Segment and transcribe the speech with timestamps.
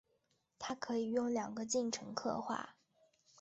[0.57, 2.73] 它可以用两个进程刻画。